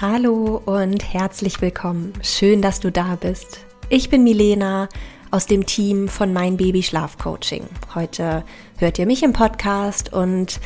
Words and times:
Hallo 0.00 0.62
und 0.64 1.12
herzlich 1.12 1.60
willkommen. 1.60 2.12
Schön, 2.22 2.62
dass 2.62 2.78
du 2.78 2.92
da 2.92 3.16
bist. 3.16 3.66
Ich 3.88 4.08
bin 4.08 4.22
Milena 4.22 4.88
aus 5.32 5.46
dem 5.46 5.66
Team 5.66 6.06
von 6.06 6.32
Mein 6.32 6.56
Baby 6.56 6.84
Schlaf 6.84 7.18
Coaching. 7.18 7.64
Heute 7.96 8.44
hört 8.76 9.00
ihr 9.00 9.06
mich 9.06 9.24
im 9.24 9.32
Podcast 9.32 10.12
und 10.12 10.60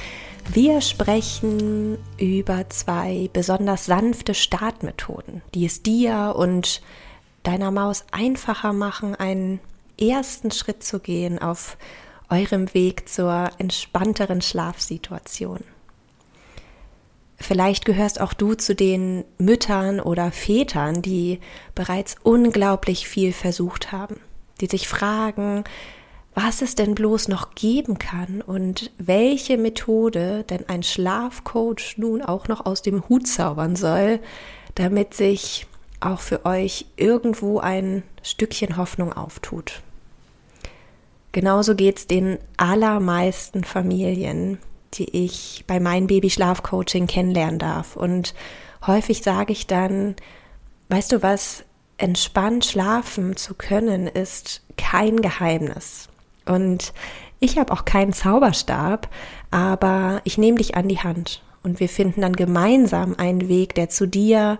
wir 0.52 0.82
sprechen 0.82 1.96
über 2.18 2.68
zwei 2.68 3.30
besonders 3.32 3.86
sanfte 3.86 4.34
Startmethoden, 4.34 5.40
die 5.54 5.64
es 5.64 5.82
dir 5.82 6.34
und 6.36 6.82
deiner 7.42 7.70
Maus 7.70 8.04
einfacher 8.12 8.74
machen, 8.74 9.14
einen 9.14 9.60
ersten 9.98 10.50
Schritt 10.50 10.84
zu 10.84 10.98
gehen 10.98 11.38
auf 11.38 11.78
eurem 12.28 12.74
Weg 12.74 13.08
zur 13.08 13.48
entspannteren 13.56 14.42
Schlafsituation. 14.42 15.60
Vielleicht 17.42 17.84
gehörst 17.84 18.20
auch 18.20 18.34
du 18.34 18.54
zu 18.54 18.74
den 18.74 19.24
Müttern 19.36 19.98
oder 19.98 20.30
Vätern, 20.30 21.02
die 21.02 21.40
bereits 21.74 22.14
unglaublich 22.22 23.08
viel 23.08 23.32
versucht 23.32 23.90
haben, 23.90 24.20
die 24.60 24.66
sich 24.66 24.86
fragen, 24.86 25.64
was 26.34 26.62
es 26.62 26.76
denn 26.76 26.94
bloß 26.94 27.26
noch 27.26 27.56
geben 27.56 27.98
kann 27.98 28.42
und 28.42 28.92
welche 28.96 29.58
Methode 29.58 30.44
denn 30.44 30.68
ein 30.68 30.84
Schlafcoach 30.84 31.96
nun 31.96 32.22
auch 32.22 32.46
noch 32.46 32.64
aus 32.64 32.80
dem 32.80 33.08
Hut 33.08 33.26
zaubern 33.26 33.74
soll, 33.74 34.20
damit 34.76 35.12
sich 35.12 35.66
auch 35.98 36.20
für 36.20 36.46
euch 36.46 36.86
irgendwo 36.96 37.58
ein 37.58 38.04
Stückchen 38.22 38.76
Hoffnung 38.76 39.12
auftut. 39.12 39.82
Genauso 41.32 41.74
geht 41.74 41.98
es 41.98 42.06
den 42.06 42.38
allermeisten 42.56 43.64
Familien, 43.64 44.58
die 44.94 45.24
ich 45.24 45.64
bei 45.66 45.80
meinem 45.80 46.06
Babyschlafcoaching 46.06 47.06
kennenlernen 47.06 47.58
darf. 47.58 47.96
Und 47.96 48.34
häufig 48.86 49.22
sage 49.22 49.52
ich 49.52 49.66
dann, 49.66 50.16
weißt 50.88 51.12
du 51.12 51.22
was, 51.22 51.64
entspannt 51.98 52.64
schlafen 52.64 53.36
zu 53.36 53.54
können, 53.54 54.06
ist 54.06 54.62
kein 54.76 55.22
Geheimnis. 55.22 56.08
Und 56.46 56.92
ich 57.40 57.58
habe 57.58 57.72
auch 57.72 57.84
keinen 57.84 58.12
Zauberstab, 58.12 59.08
aber 59.50 60.20
ich 60.24 60.38
nehme 60.38 60.58
dich 60.58 60.74
an 60.74 60.88
die 60.88 60.98
Hand 60.98 61.42
und 61.62 61.80
wir 61.80 61.88
finden 61.88 62.20
dann 62.20 62.34
gemeinsam 62.34 63.14
einen 63.16 63.48
Weg, 63.48 63.74
der 63.74 63.88
zu 63.88 64.06
dir 64.06 64.58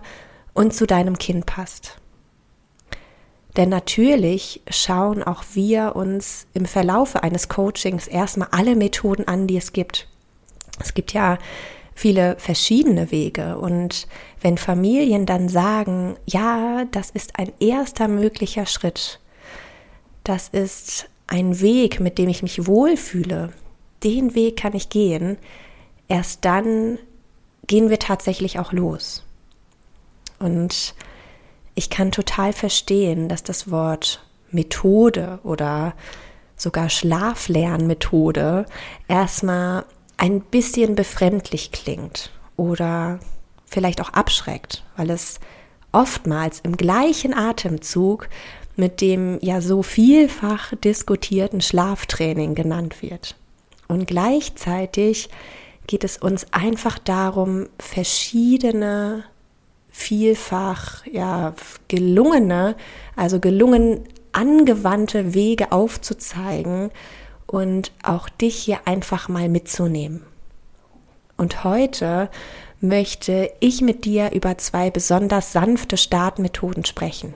und 0.53 0.73
zu 0.73 0.85
deinem 0.85 1.17
Kind 1.17 1.45
passt. 1.45 1.97
Denn 3.57 3.69
natürlich 3.69 4.61
schauen 4.69 5.21
auch 5.21 5.43
wir 5.53 5.95
uns 5.95 6.47
im 6.53 6.65
Verlaufe 6.65 7.21
eines 7.21 7.49
Coachings 7.49 8.07
erstmal 8.07 8.47
alle 8.51 8.75
Methoden 8.75 9.27
an, 9.27 9.47
die 9.47 9.57
es 9.57 9.73
gibt. 9.73 10.07
Es 10.79 10.93
gibt 10.93 11.13
ja 11.13 11.37
viele 11.95 12.35
verschiedene 12.37 13.11
Wege 13.11 13.57
und 13.57 14.07
wenn 14.41 14.57
Familien 14.57 15.25
dann 15.25 15.47
sagen, 15.47 16.15
ja, 16.25 16.85
das 16.91 17.09
ist 17.11 17.37
ein 17.37 17.51
erster 17.59 18.07
möglicher 18.07 18.65
Schritt, 18.65 19.19
das 20.23 20.49
ist 20.49 21.09
ein 21.27 21.61
Weg, 21.61 21.99
mit 21.99 22.17
dem 22.17 22.29
ich 22.29 22.41
mich 22.41 22.65
wohlfühle, 22.65 23.53
den 24.03 24.35
Weg 24.35 24.57
kann 24.57 24.73
ich 24.73 24.89
gehen, 24.89 25.37
erst 26.07 26.45
dann 26.45 26.97
gehen 27.67 27.89
wir 27.89 27.99
tatsächlich 27.99 28.59
auch 28.59 28.73
los. 28.73 29.23
Und 30.39 30.95
ich 31.75 31.89
kann 31.89 32.11
total 32.11 32.53
verstehen, 32.53 33.29
dass 33.29 33.43
das 33.43 33.71
Wort 33.71 34.25
Methode 34.51 35.39
oder 35.43 35.93
sogar 36.57 36.89
Schlaflernmethode 36.89 38.65
erstmal 39.07 39.85
ein 40.23 40.39
bisschen 40.39 40.95
befremdlich 40.95 41.73
klingt 41.73 42.31
oder 42.55 43.19
vielleicht 43.65 43.99
auch 43.99 44.11
abschreckt, 44.11 44.81
weil 44.95 45.09
es 45.09 45.41
oftmals 45.91 46.61
im 46.61 46.77
gleichen 46.77 47.33
Atemzug 47.33 48.29
mit 48.77 49.01
dem 49.01 49.37
ja 49.41 49.59
so 49.59 49.83
vielfach 49.83 50.73
diskutierten 50.77 51.59
Schlaftraining 51.59 52.55
genannt 52.55 53.01
wird. 53.01 53.35
Und 53.89 54.07
gleichzeitig 54.07 55.27
geht 55.87 56.05
es 56.05 56.15
uns 56.15 56.45
einfach 56.53 56.99
darum, 56.99 57.67
verschiedene, 57.77 59.25
vielfach 59.91 61.05
ja 61.05 61.53
gelungene, 61.89 62.77
also 63.17 63.41
gelungen 63.41 64.05
angewandte 64.31 65.33
Wege 65.33 65.73
aufzuzeigen, 65.73 66.91
und 67.53 67.91
auch 68.01 68.29
dich 68.29 68.55
hier 68.55 68.79
einfach 68.85 69.29
mal 69.29 69.47
mitzunehmen. 69.47 70.23
Und 71.37 71.63
heute 71.63 72.31
möchte 72.81 73.51
ich 73.59 73.79
mit 73.81 74.05
dir 74.05 74.31
über 74.31 74.57
zwei 74.57 74.89
besonders 74.89 75.51
sanfte 75.51 75.97
Startmethoden 75.97 76.83
sprechen. 76.83 77.35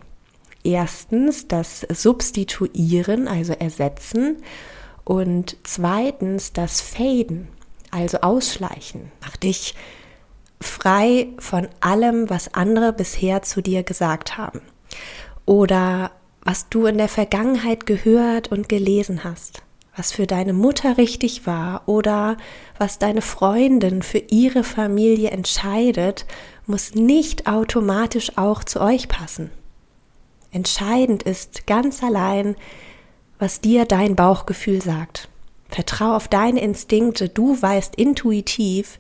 Erstens 0.63 1.47
das 1.47 1.81
Substituieren, 1.81 3.28
also 3.28 3.53
Ersetzen, 3.53 4.38
und 5.03 5.55
zweitens 5.61 6.51
das 6.51 6.81
Faden, 6.81 7.47
also 7.91 8.17
Ausschleichen. 8.22 9.11
Mach 9.22 9.38
dich 9.38 9.75
frei 10.59 11.28
von 11.38 11.67
allem, 11.79 12.28
was 12.31 12.55
andere 12.55 12.91
bisher 12.91 13.44
zu 13.44 13.61
dir 13.61 13.84
gesagt 13.84 14.35
haben 14.35 14.61
oder 15.45 16.09
was 16.41 16.69
du 16.69 16.88
in 16.88 16.97
der 16.97 17.07
Vergangenheit 17.07 17.85
gehört 17.85 18.51
und 18.51 18.67
gelesen 18.67 19.23
hast 19.23 19.61
was 19.97 20.12
für 20.12 20.28
deine 20.28 20.53
Mutter 20.53 20.97
richtig 20.97 21.47
war 21.47 21.81
oder 21.88 22.38
was 22.78 23.00
deine 23.00 23.24
Freundin 23.24 24.03
für 24.03 24.19
ihre 24.30 24.63
Familie 24.63 25.31
entscheidet, 25.31 26.28
muss 26.68 26.94
nicht 26.94 27.47
automatisch 27.47 28.38
auch 28.38 28.63
zu 28.63 28.80
euch 28.80 29.09
passen. 29.09 29.50
Entscheidend 30.52 31.24
ist 31.24 31.66
ganz 31.66 32.03
allein, 32.03 32.56
was 33.40 33.59
dir 33.59 33.85
dein 33.85 34.16
Bauchgefühl 34.16 34.81
sagt. 34.84 35.30
Vertrau 35.68 36.16
auf 36.16 36.28
deine 36.28 36.62
Instinkte, 36.62 37.28
du 37.28 37.59
weißt 37.59 37.96
intuitiv, 37.96 39.00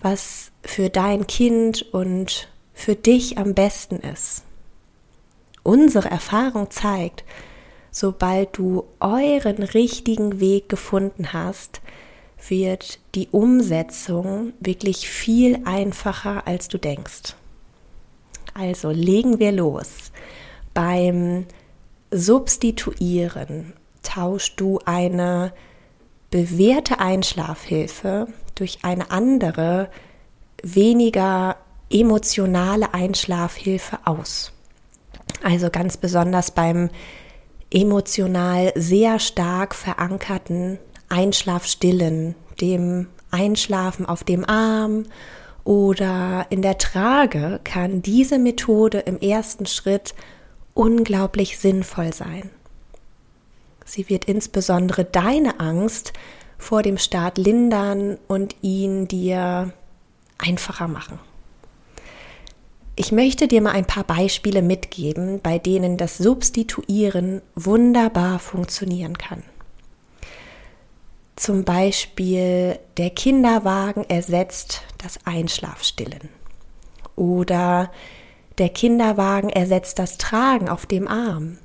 was 0.00 0.52
für 0.62 0.90
dein 0.90 1.26
Kind 1.26 1.82
und 1.92 2.48
für 2.72 2.94
dich 2.94 3.36
am 3.36 3.54
besten 3.54 3.96
ist. 3.96 4.44
Unsere 5.64 6.08
Erfahrung 6.08 6.70
zeigt, 6.70 7.24
sobald 7.96 8.58
du 8.58 8.84
euren 9.00 9.62
richtigen 9.62 10.38
Weg 10.38 10.68
gefunden 10.68 11.32
hast, 11.32 11.80
wird 12.46 12.98
die 13.14 13.28
Umsetzung 13.28 14.52
wirklich 14.60 15.08
viel 15.08 15.60
einfacher, 15.64 16.46
als 16.46 16.68
du 16.68 16.76
denkst. 16.76 17.34
Also 18.52 18.90
legen 18.90 19.38
wir 19.38 19.50
los. 19.50 20.12
Beim 20.74 21.46
Substituieren 22.10 23.72
tauschst 24.02 24.60
du 24.60 24.78
eine 24.84 25.54
bewährte 26.30 26.98
Einschlafhilfe 26.98 28.26
durch 28.56 28.80
eine 28.82 29.10
andere, 29.10 29.88
weniger 30.62 31.56
emotionale 31.88 32.92
Einschlafhilfe 32.92 34.00
aus. 34.04 34.52
Also 35.42 35.70
ganz 35.70 35.96
besonders 35.96 36.50
beim 36.50 36.90
emotional 37.70 38.72
sehr 38.74 39.18
stark 39.18 39.74
verankerten 39.74 40.78
Einschlafstillen, 41.08 42.34
dem 42.60 43.08
Einschlafen 43.30 44.06
auf 44.06 44.24
dem 44.24 44.48
Arm 44.48 45.04
oder 45.64 46.46
in 46.50 46.62
der 46.62 46.78
Trage 46.78 47.60
kann 47.64 48.00
diese 48.02 48.38
Methode 48.38 49.00
im 49.00 49.18
ersten 49.18 49.66
Schritt 49.66 50.14
unglaublich 50.74 51.58
sinnvoll 51.58 52.12
sein. 52.12 52.50
Sie 53.84 54.08
wird 54.08 54.26
insbesondere 54.26 55.04
deine 55.04 55.60
Angst 55.60 56.12
vor 56.58 56.82
dem 56.82 56.98
Start 56.98 57.38
lindern 57.38 58.18
und 58.28 58.56
ihn 58.62 59.08
dir 59.08 59.72
einfacher 60.38 60.88
machen. 60.88 61.18
Ich 62.98 63.12
möchte 63.12 63.46
dir 63.46 63.60
mal 63.60 63.72
ein 63.72 63.84
paar 63.84 64.04
Beispiele 64.04 64.62
mitgeben, 64.62 65.40
bei 65.42 65.58
denen 65.58 65.98
das 65.98 66.16
Substituieren 66.16 67.42
wunderbar 67.54 68.38
funktionieren 68.38 69.18
kann. 69.18 69.42
Zum 71.36 71.64
Beispiel 71.64 72.78
der 72.96 73.10
Kinderwagen 73.10 74.04
ersetzt 74.04 74.80
das 74.96 75.18
Einschlafstillen. 75.26 76.30
Oder 77.16 77.92
der 78.56 78.70
Kinderwagen 78.70 79.50
ersetzt 79.50 79.98
das 79.98 80.16
Tragen 80.16 80.70
auf 80.70 80.86
dem 80.86 81.06
Arm. 81.06 81.58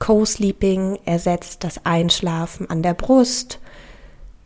Co-Sleeping 0.00 0.98
ersetzt 1.04 1.62
das 1.62 1.86
Einschlafen 1.86 2.68
an 2.68 2.82
der 2.82 2.94
Brust. 2.94 3.60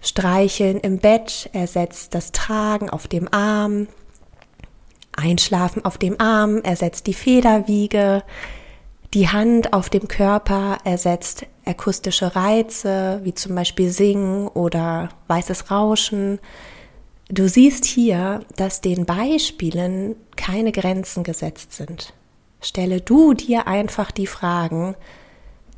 Streicheln 0.02 0.80
im 0.80 0.98
Bett 0.98 1.48
ersetzt 1.54 2.14
das 2.14 2.32
Tragen 2.32 2.90
auf 2.90 3.08
dem 3.08 3.32
Arm. 3.32 3.88
Einschlafen 5.16 5.84
auf 5.84 5.98
dem 5.98 6.20
Arm 6.20 6.58
ersetzt 6.62 7.06
die 7.06 7.14
Federwiege. 7.14 8.22
Die 9.14 9.28
Hand 9.28 9.72
auf 9.72 9.90
dem 9.90 10.08
Körper 10.08 10.78
ersetzt 10.84 11.46
akustische 11.64 12.34
Reize, 12.34 13.20
wie 13.22 13.34
zum 13.34 13.54
Beispiel 13.54 13.90
Singen 13.90 14.48
oder 14.48 15.10
weißes 15.28 15.70
Rauschen. 15.70 16.40
Du 17.28 17.48
siehst 17.48 17.84
hier, 17.84 18.40
dass 18.56 18.80
den 18.80 19.06
Beispielen 19.06 20.16
keine 20.36 20.72
Grenzen 20.72 21.22
gesetzt 21.22 21.72
sind. 21.72 22.12
Stelle 22.60 23.00
du 23.00 23.34
dir 23.34 23.66
einfach 23.66 24.10
die 24.10 24.26
Fragen, 24.26 24.96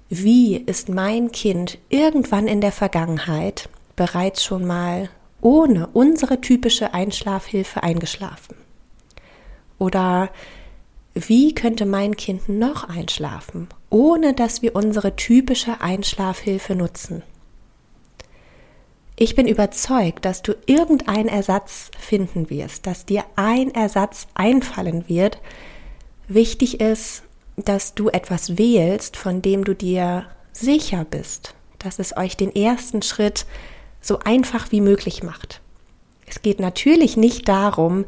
wie 0.09 0.57
ist 0.57 0.89
mein 0.89 1.33
Kind 1.33 1.79
irgendwann 1.89 2.47
in 2.47 2.61
der 2.61 2.73
Vergangenheit 2.73 3.69
bereits 3.97 4.45
schon 4.45 4.65
mal 4.65 5.11
ohne 5.41 5.89
unsere 5.89 6.41
typische 6.41 6.95
Einschlafhilfe 6.95 7.83
eingeschlafen? 7.83 8.66
Oder 9.79 10.31
wie 11.15 11.55
könnte 11.55 11.87
mein 11.87 12.17
Kind 12.17 12.49
noch 12.49 12.89
einschlafen, 12.89 13.69
ohne 13.91 14.35
dass 14.35 14.63
wir 14.63 14.77
unsere 14.77 15.17
typische 15.17 15.81
Einschlafhilfe 15.81 16.75
nutzen? 16.75 17.23
Ich 19.19 19.35
bin 19.35 19.49
überzeugt, 19.49 20.27
dass 20.27 20.43
du 20.43 20.53
irgendeinen 20.67 21.29
Ersatz 21.29 21.91
finden 21.99 22.51
wirst, 22.51 22.87
dass 22.87 23.07
dir 23.07 23.25
ein 23.35 23.75
Ersatz 23.75 24.27
einfallen 24.35 25.09
wird. 25.09 25.41
Wichtig 26.29 26.81
ist, 26.83 27.23
dass 27.57 27.95
du 27.95 28.11
etwas 28.11 28.59
wählst, 28.59 29.17
von 29.17 29.41
dem 29.41 29.65
du 29.65 29.75
dir 29.75 30.27
sicher 30.53 31.07
bist, 31.09 31.55
dass 31.79 31.99
es 31.99 32.15
euch 32.15 32.37
den 32.37 32.55
ersten 32.55 33.01
Schritt 33.01 33.47
so 34.03 34.19
einfach 34.19 34.71
wie 34.71 34.83
möglich 34.83 35.23
macht. 35.23 35.63
Es 36.27 36.43
geht 36.43 36.61
natürlich 36.61 37.17
nicht 37.17 37.49
darum, 37.49 38.05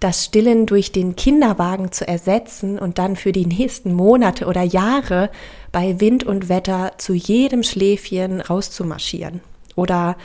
das 0.00 0.24
Stillen 0.24 0.64
durch 0.64 0.92
den 0.92 1.14
Kinderwagen 1.14 1.92
zu 1.92 2.08
ersetzen 2.08 2.78
und 2.78 2.98
dann 2.98 3.16
für 3.16 3.32
die 3.32 3.46
nächsten 3.46 3.92
Monate 3.92 4.46
oder 4.46 4.62
Jahre 4.62 5.30
bei 5.72 6.00
Wind 6.00 6.24
und 6.24 6.48
Wetter 6.48 6.92
zu 6.96 7.12
jedem 7.12 7.62
Schläfchen 7.62 8.40
rauszumarschieren 8.40 9.40
oder 9.76 10.16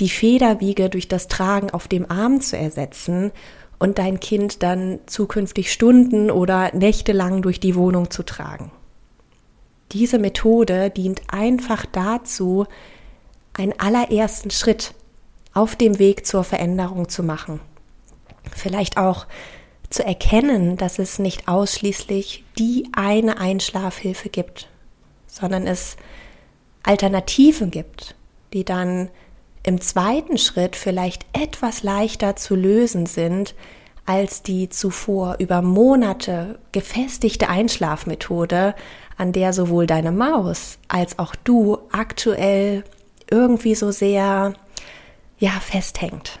die 0.00 0.08
Federwiege 0.08 0.88
durch 0.88 1.08
das 1.08 1.28
Tragen 1.28 1.70
auf 1.70 1.88
dem 1.88 2.10
Arm 2.10 2.40
zu 2.40 2.56
ersetzen 2.56 3.32
und 3.78 3.98
dein 3.98 4.20
Kind 4.20 4.62
dann 4.62 5.00
zukünftig 5.06 5.72
Stunden 5.72 6.30
oder 6.30 6.74
Nächte 6.74 7.12
lang 7.12 7.42
durch 7.42 7.58
die 7.58 7.74
Wohnung 7.74 8.10
zu 8.10 8.22
tragen. 8.22 8.70
Diese 9.92 10.18
Methode 10.18 10.90
dient 10.90 11.22
einfach 11.28 11.86
dazu, 11.86 12.66
einen 13.52 13.74
allerersten 13.78 14.50
Schritt 14.50 14.94
auf 15.52 15.76
dem 15.76 15.98
Weg 15.98 16.26
zur 16.26 16.44
Veränderung 16.44 17.08
zu 17.08 17.22
machen. 17.22 17.60
Vielleicht 18.52 18.96
auch 18.96 19.26
zu 19.90 20.04
erkennen, 20.04 20.76
dass 20.76 20.98
es 20.98 21.18
nicht 21.18 21.48
ausschließlich 21.48 22.44
die 22.58 22.88
eine 22.96 23.38
Einschlafhilfe 23.38 24.28
gibt, 24.28 24.68
sondern 25.26 25.66
es 25.66 25.96
Alternativen 26.82 27.70
gibt, 27.70 28.14
die 28.52 28.64
dann 28.64 29.10
im 29.62 29.80
zweiten 29.80 30.36
Schritt 30.36 30.76
vielleicht 30.76 31.24
etwas 31.32 31.82
leichter 31.82 32.36
zu 32.36 32.54
lösen 32.54 33.06
sind 33.06 33.54
als 34.06 34.42
die 34.42 34.68
zuvor 34.68 35.36
über 35.38 35.62
Monate 35.62 36.58
gefestigte 36.72 37.48
Einschlafmethode, 37.48 38.74
an 39.16 39.32
der 39.32 39.52
sowohl 39.52 39.86
deine 39.86 40.12
Maus 40.12 40.78
als 40.88 41.18
auch 41.18 41.34
du 41.36 41.78
aktuell 41.92 42.84
irgendwie 43.30 43.74
so 43.74 43.90
sehr 43.90 44.54
ja 45.38 45.50
festhängt. 45.60 46.40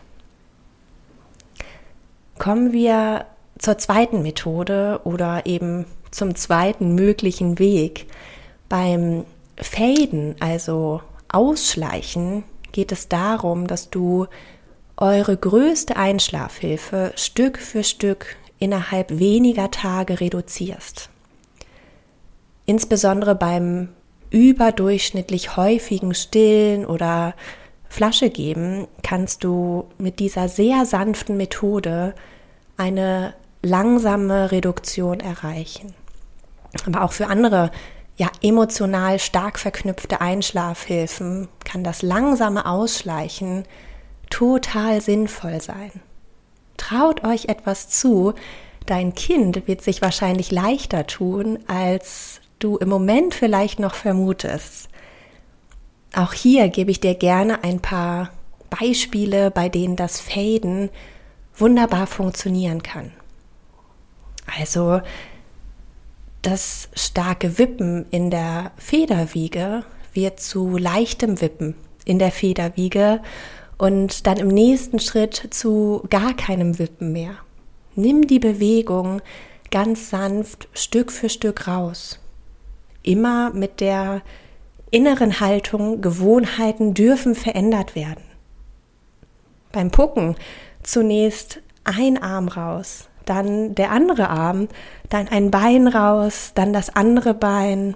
Kommen 2.44 2.74
wir 2.74 3.24
zur 3.56 3.78
zweiten 3.78 4.20
Methode 4.20 5.00
oder 5.04 5.46
eben 5.46 5.86
zum 6.10 6.34
zweiten 6.34 6.94
möglichen 6.94 7.58
Weg. 7.58 8.04
Beim 8.68 9.24
Faden, 9.56 10.36
also 10.40 11.00
Ausschleichen, 11.32 12.44
geht 12.70 12.92
es 12.92 13.08
darum, 13.08 13.66
dass 13.66 13.88
du 13.88 14.26
eure 14.98 15.38
größte 15.38 15.96
Einschlafhilfe 15.96 17.12
Stück 17.16 17.56
für 17.56 17.82
Stück 17.82 18.36
innerhalb 18.58 19.18
weniger 19.18 19.70
Tage 19.70 20.20
reduzierst. 20.20 21.08
Insbesondere 22.66 23.36
beim 23.36 23.88
überdurchschnittlich 24.28 25.56
häufigen 25.56 26.14
Stillen 26.14 26.84
oder 26.84 27.32
Flasche 27.88 28.28
geben, 28.28 28.86
kannst 29.02 29.44
du 29.44 29.86
mit 29.96 30.18
dieser 30.18 30.48
sehr 30.48 30.84
sanften 30.84 31.38
Methode 31.38 32.14
eine 32.76 33.34
langsame 33.62 34.50
Reduktion 34.50 35.20
erreichen. 35.20 35.94
Aber 36.86 37.02
auch 37.02 37.12
für 37.12 37.28
andere 37.28 37.70
ja 38.16 38.30
emotional 38.42 39.18
stark 39.18 39.58
verknüpfte 39.58 40.20
Einschlafhilfen 40.20 41.48
kann 41.64 41.82
das 41.82 42.02
langsame 42.02 42.66
Ausschleichen 42.66 43.64
total 44.30 45.00
sinnvoll 45.00 45.60
sein. 45.60 45.90
Traut 46.76 47.24
euch 47.24 47.46
etwas 47.46 47.88
zu, 47.88 48.34
dein 48.86 49.14
Kind 49.14 49.66
wird 49.66 49.82
sich 49.82 50.02
wahrscheinlich 50.02 50.50
leichter 50.50 51.06
tun, 51.06 51.58
als 51.66 52.40
du 52.58 52.76
im 52.76 52.88
Moment 52.88 53.34
vielleicht 53.34 53.78
noch 53.78 53.94
vermutest. 53.94 54.88
Auch 56.14 56.32
hier 56.32 56.68
gebe 56.68 56.90
ich 56.90 57.00
dir 57.00 57.14
gerne 57.14 57.64
ein 57.64 57.80
paar 57.80 58.30
Beispiele, 58.70 59.50
bei 59.50 59.68
denen 59.68 59.96
das 59.96 60.20
Faden 60.20 60.90
wunderbar 61.56 62.06
funktionieren 62.06 62.82
kann. 62.82 63.12
Also 64.58 65.00
das 66.42 66.88
starke 66.94 67.58
Wippen 67.58 68.06
in 68.10 68.30
der 68.30 68.72
Federwiege 68.76 69.84
wird 70.12 70.40
zu 70.40 70.76
leichtem 70.76 71.40
Wippen 71.40 71.74
in 72.04 72.18
der 72.18 72.30
Federwiege 72.30 73.22
und 73.78 74.26
dann 74.26 74.36
im 74.36 74.48
nächsten 74.48 75.00
Schritt 75.00 75.48
zu 75.50 76.04
gar 76.10 76.34
keinem 76.34 76.78
Wippen 76.78 77.12
mehr. 77.12 77.36
Nimm 77.96 78.26
die 78.26 78.38
Bewegung 78.38 79.22
ganz 79.70 80.10
sanft 80.10 80.68
Stück 80.74 81.10
für 81.10 81.28
Stück 81.28 81.66
raus. 81.66 82.18
Immer 83.02 83.50
mit 83.50 83.80
der 83.80 84.22
inneren 84.90 85.40
Haltung, 85.40 86.00
Gewohnheiten 86.00 86.94
dürfen 86.94 87.34
verändert 87.34 87.94
werden. 87.94 88.22
Beim 89.72 89.90
Pucken 89.90 90.36
zunächst 90.84 91.60
ein 91.84 92.22
Arm 92.22 92.48
raus, 92.48 93.08
dann 93.24 93.74
der 93.74 93.90
andere 93.90 94.28
Arm, 94.28 94.68
dann 95.10 95.28
ein 95.28 95.50
Bein 95.50 95.88
raus, 95.88 96.52
dann 96.54 96.72
das 96.72 96.94
andere 96.94 97.34
Bein, 97.34 97.94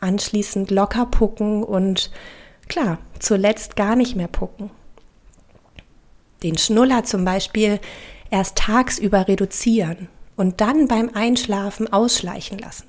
anschließend 0.00 0.70
locker 0.70 1.06
pucken 1.06 1.62
und 1.62 2.10
klar, 2.68 2.98
zuletzt 3.18 3.76
gar 3.76 3.96
nicht 3.96 4.16
mehr 4.16 4.28
pucken. 4.28 4.70
Den 6.42 6.58
Schnuller 6.58 7.04
zum 7.04 7.24
Beispiel 7.24 7.78
erst 8.30 8.56
tagsüber 8.56 9.28
reduzieren 9.28 10.08
und 10.36 10.60
dann 10.60 10.88
beim 10.88 11.10
Einschlafen 11.14 11.92
ausschleichen 11.92 12.58
lassen. 12.58 12.88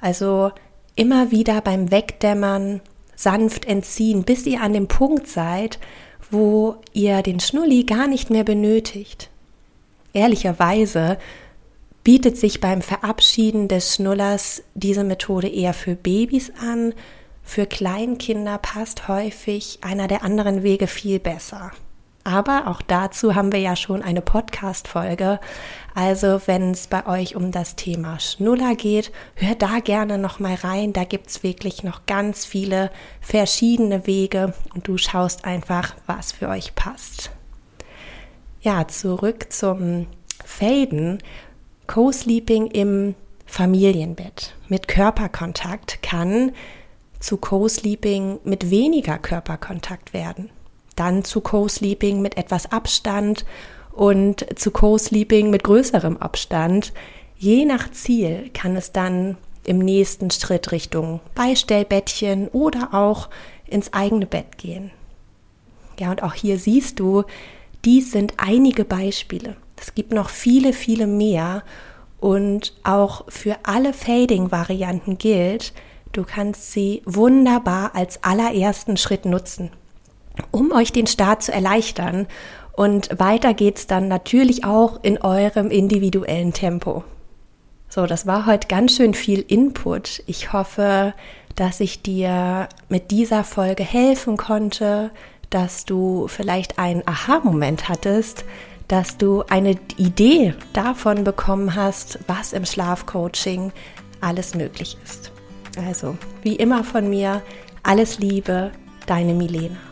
Also 0.00 0.50
immer 0.96 1.30
wieder 1.30 1.60
beim 1.60 1.90
Wegdämmern 1.90 2.80
sanft 3.14 3.66
entziehen, 3.66 4.24
bis 4.24 4.46
ihr 4.46 4.60
an 4.62 4.72
dem 4.72 4.88
Punkt 4.88 5.28
seid, 5.28 5.78
wo 6.30 6.76
ihr 6.92 7.22
den 7.22 7.40
Schnulli 7.40 7.84
gar 7.84 8.06
nicht 8.06 8.30
mehr 8.30 8.44
benötigt. 8.44 9.30
Ehrlicherweise 10.12 11.18
bietet 12.02 12.36
sich 12.36 12.60
beim 12.60 12.82
Verabschieden 12.82 13.68
des 13.68 13.94
Schnullers 13.94 14.62
diese 14.74 15.04
Methode 15.04 15.48
eher 15.48 15.74
für 15.74 15.94
Babys 15.94 16.52
an, 16.60 16.94
für 17.42 17.66
Kleinkinder 17.66 18.58
passt 18.58 19.08
häufig 19.08 19.78
einer 19.82 20.06
der 20.06 20.22
anderen 20.22 20.62
Wege 20.62 20.86
viel 20.86 21.18
besser. 21.18 21.72
Aber 22.22 22.66
auch 22.66 22.82
dazu 22.82 23.34
haben 23.34 23.50
wir 23.50 23.60
ja 23.60 23.76
schon 23.76 24.02
eine 24.02 24.20
Podcast-Folge. 24.20 25.40
Also, 25.94 26.40
wenn 26.46 26.72
es 26.72 26.86
bei 26.86 27.06
euch 27.06 27.34
um 27.34 27.50
das 27.50 27.76
Thema 27.76 28.20
Schnuller 28.20 28.74
geht, 28.74 29.10
hört 29.36 29.62
da 29.62 29.80
gerne 29.80 30.18
noch 30.18 30.38
mal 30.38 30.54
rein. 30.54 30.92
Da 30.92 31.04
gibt 31.04 31.28
es 31.28 31.42
wirklich 31.42 31.82
noch 31.82 32.04
ganz 32.04 32.44
viele 32.44 32.90
verschiedene 33.20 34.06
Wege 34.06 34.52
und 34.74 34.86
du 34.86 34.98
schaust 34.98 35.46
einfach, 35.46 35.94
was 36.06 36.32
für 36.32 36.48
euch 36.48 36.74
passt. 36.74 37.30
Ja, 38.60 38.86
zurück 38.86 39.50
zum 39.50 40.06
Faden. 40.44 41.22
Co-Sleeping 41.86 42.66
im 42.66 43.14
Familienbett 43.46 44.54
mit 44.68 44.86
Körperkontakt 44.86 46.02
kann 46.02 46.52
zu 47.18 47.38
Co-Sleeping 47.38 48.40
mit 48.44 48.70
weniger 48.70 49.18
Körperkontakt 49.18 50.12
werden. 50.12 50.50
Dann 51.00 51.24
zu 51.24 51.40
Co-Sleeping 51.40 52.20
mit 52.20 52.36
etwas 52.36 52.70
Abstand 52.70 53.44
und 53.92 54.46
zu 54.58 54.70
Co-Sleeping 54.70 55.50
mit 55.50 55.64
größerem 55.64 56.18
Abstand. 56.18 56.92
Je 57.36 57.64
nach 57.64 57.90
Ziel 57.90 58.50
kann 58.52 58.76
es 58.76 58.92
dann 58.92 59.36
im 59.64 59.78
nächsten 59.78 60.30
Schritt 60.30 60.72
Richtung 60.72 61.20
Beistellbettchen 61.34 62.48
oder 62.48 62.90
auch 62.92 63.30
ins 63.66 63.92
eigene 63.92 64.26
Bett 64.26 64.58
gehen. 64.58 64.90
Ja, 65.98 66.10
und 66.10 66.22
auch 66.22 66.34
hier 66.34 66.58
siehst 66.58 67.00
du, 67.00 67.24
dies 67.84 68.12
sind 68.12 68.34
einige 68.36 68.84
Beispiele. 68.84 69.56
Es 69.80 69.94
gibt 69.94 70.12
noch 70.12 70.28
viele, 70.28 70.72
viele 70.72 71.06
mehr. 71.06 71.62
Und 72.20 72.74
auch 72.84 73.24
für 73.28 73.56
alle 73.62 73.94
Fading-Varianten 73.94 75.16
gilt, 75.16 75.72
du 76.12 76.24
kannst 76.24 76.72
sie 76.72 77.02
wunderbar 77.06 77.94
als 77.94 78.22
allerersten 78.22 78.98
Schritt 78.98 79.24
nutzen, 79.24 79.70
um 80.50 80.72
euch 80.72 80.92
den 80.92 81.06
Start 81.06 81.42
zu 81.42 81.52
erleichtern. 81.52 82.26
Und 82.72 83.18
weiter 83.18 83.54
geht's 83.54 83.86
dann 83.86 84.08
natürlich 84.08 84.64
auch 84.64 85.00
in 85.02 85.20
eurem 85.20 85.70
individuellen 85.70 86.52
Tempo. 86.52 87.04
So, 87.88 88.06
das 88.06 88.26
war 88.26 88.46
heute 88.46 88.68
ganz 88.68 88.96
schön 88.96 89.14
viel 89.14 89.40
Input. 89.40 90.22
Ich 90.26 90.52
hoffe, 90.52 91.12
dass 91.56 91.80
ich 91.80 92.02
dir 92.02 92.68
mit 92.88 93.10
dieser 93.10 93.42
Folge 93.42 93.82
helfen 93.82 94.36
konnte, 94.36 95.10
dass 95.50 95.84
du 95.84 96.28
vielleicht 96.28 96.78
einen 96.78 97.02
Aha-Moment 97.06 97.88
hattest, 97.88 98.44
dass 98.86 99.18
du 99.18 99.42
eine 99.50 99.76
Idee 99.96 100.54
davon 100.72 101.24
bekommen 101.24 101.74
hast, 101.74 102.20
was 102.28 102.52
im 102.52 102.64
Schlafcoaching 102.64 103.72
alles 104.20 104.54
möglich 104.54 104.96
ist. 105.04 105.32
Also, 105.86 106.16
wie 106.42 106.56
immer 106.56 106.84
von 106.84 107.10
mir, 107.10 107.42
alles 107.82 108.18
Liebe, 108.18 108.70
deine 109.06 109.34
Milena. 109.34 109.89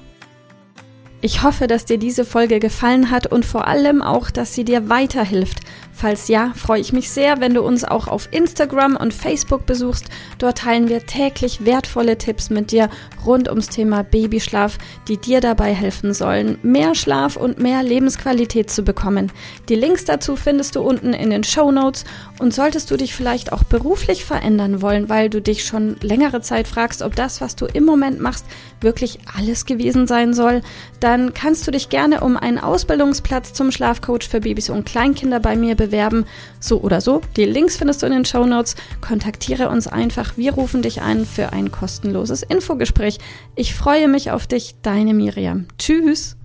Ich 1.21 1.43
hoffe, 1.43 1.67
dass 1.67 1.85
dir 1.85 1.99
diese 1.99 2.25
Folge 2.25 2.61
gefallen 2.61 3.11
hat 3.11 3.27
und 3.27 3.45
vor 3.45 3.67
allem 3.67 4.03
auch, 4.03 4.31
dass 4.31 4.55
sie 4.55 4.65
dir 4.65 4.89
weiterhilft 4.89 5.63
Falls 5.99 6.29
ja, 6.29 6.53
freue 6.55 6.81
ich 6.81 6.93
mich 6.93 7.11
sehr, 7.11 7.41
wenn 7.41 7.55
du 7.55 7.63
uns 7.63 7.83
auch 7.83 8.07
auf 8.07 8.29
Instagram 8.31 8.95
und 8.95 9.13
Facebook 9.13 9.67
besuchst. 9.67 10.07
Dort 10.39 10.59
teilen 10.59 10.89
wir 10.89 11.05
täglich 11.05 11.65
wertvolle 11.65 12.17
Tipps 12.17 12.51
mit 12.51 12.71
dir 12.71 12.89
rund 13.27 13.49
ums 13.49 13.69
Thema 13.69 14.05
Babyschlaf, 14.05 14.79
die 15.09 15.17
dir 15.17 15.41
dabei 15.41 15.75
helfen 15.75 16.15
sollen, 16.15 16.57
mehr 16.63 16.95
Schlaf 16.95 17.35
und 17.35 17.59
mehr 17.59 17.83
Lebensqualität 17.83 18.71
zu 18.71 18.85
bekommen. 18.85 19.33
Die 19.69 19.75
Links 19.75 20.05
dazu 20.05 20.37
findest 20.37 20.77
du 20.77 20.83
unten 20.83 21.13
in 21.15 21.31
den 21.31 21.43
Show 21.43 21.73
Notes 21.73 22.05
und 22.39 22.55
solltest 22.55 22.91
du 22.91 22.97
dich 22.97 23.15
vielleicht 23.15 23.53
auch 23.53 23.65
beruflich 23.65 24.25
verändern 24.25 24.83
wollen, 24.83 25.09
weil 25.09 25.29
du 25.31 25.41
dich 25.41 25.65
schon 25.65 25.97
längere 26.01 26.41
Zeit 26.41 26.69
fragst, 26.69 27.03
ob 27.03 27.17
das, 27.17 27.41
was 27.41 27.57
du 27.57 27.67
im 27.67 27.85
Moment 27.85 28.21
machst, 28.21 28.45
wirklich 28.81 29.19
alles 29.37 29.67
gewesen 29.67 30.07
sein 30.07 30.35
soll, 30.35 30.63
dann 31.01 31.35
kannst 31.35 31.67
du 31.67 31.71
dich 31.71 31.89
gerne 31.89 32.21
um 32.21 32.37
einen 32.37 32.59
Ausbildungsplatz 32.59 33.53
zum 33.53 33.73
Schlafcoach 33.73 34.29
für 34.29 34.41
Babys 34.41 34.71
und 34.71 34.87
Kleinkinder 34.87 35.41
bei 35.41 35.57
mir 35.57 35.75
bewerben. 35.75 36.27
So 36.61 36.81
oder 36.81 37.01
so. 37.01 37.21
Die 37.37 37.45
Links 37.45 37.77
findest 37.77 38.03
du 38.03 38.07
in 38.07 38.13
den 38.13 38.25
Show 38.25 38.47
Notes. 38.47 38.77
Kontaktiere 39.01 39.69
uns 39.69 39.87
einfach. 39.87 40.37
Wir 40.37 40.53
rufen 40.53 40.83
dich 40.83 41.03
ein 41.03 41.27
für 41.27 41.53
ein 41.53 41.71
kostenloses 41.71 42.43
Infogespräch. 42.43 43.19
Ich 43.57 43.75
freue 43.75 44.09
mich 44.09 44.31
auf 44.31 44.47
dich, 44.47 44.77
deine 44.83 45.15
Miriam. 45.15 45.67
Tschüss. 45.79 46.38